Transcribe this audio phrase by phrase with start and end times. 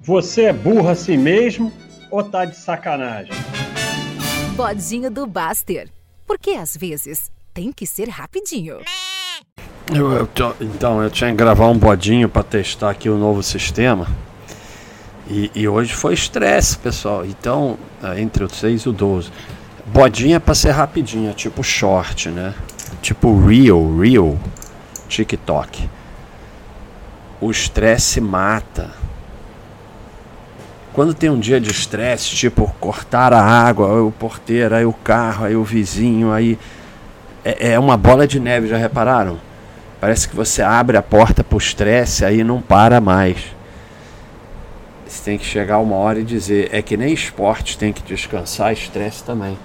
[0.00, 1.72] Você é burro assim mesmo
[2.08, 3.32] ou tá de sacanagem?
[4.54, 5.88] Bodinho do Baster.
[6.24, 8.78] Porque às vezes tem que ser rapidinho.
[9.92, 10.28] Eu, eu
[10.60, 14.06] então, eu tinha que gravar um bodinho para testar aqui o novo sistema.
[15.28, 17.26] E, e hoje foi estresse, pessoal.
[17.26, 19.30] Então, é, entre o 6 e o 12.
[19.86, 22.54] Bodinho é para ser rapidinho, é tipo short, né?
[23.02, 24.38] Tipo Reel, Reel,
[25.08, 25.88] TikTok.
[27.40, 28.90] O estresse mata.
[30.98, 34.92] Quando tem um dia de estresse, tipo cortar a água, aí o porteiro, aí o
[34.92, 36.58] carro, aí o vizinho, aí.
[37.44, 39.38] É, é uma bola de neve, já repararam?
[40.00, 43.54] Parece que você abre a porta pro estresse, aí não para mais.
[45.06, 48.72] Você tem que chegar uma hora e dizer, é que nem esporte tem que descansar,
[48.72, 49.56] estresse também.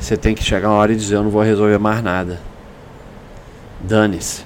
[0.00, 2.40] Você tem que chegar uma hora e dizer, eu não vou resolver mais nada.
[3.78, 4.42] Dane-se.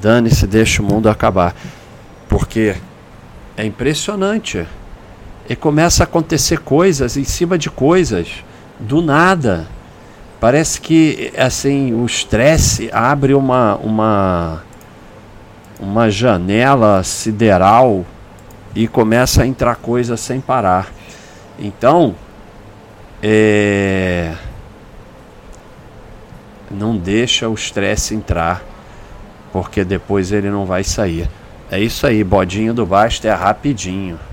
[0.00, 1.54] Dane-se, deixa o mundo acabar.
[2.30, 2.76] Porque
[3.58, 4.66] é impressionante.
[5.50, 8.44] E começa a acontecer coisas em cima de coisas,
[8.78, 9.66] do nada.
[10.38, 14.62] Parece que assim o estresse abre uma, uma,
[15.80, 18.06] uma janela sideral
[18.76, 20.86] e começa a entrar coisa sem parar.
[21.58, 22.14] Então,
[23.20, 24.32] é,
[26.70, 28.62] não deixa o estresse entrar,
[29.52, 31.28] porque depois ele não vai sair.
[31.68, 34.29] É isso aí, bodinho do Basta é rapidinho.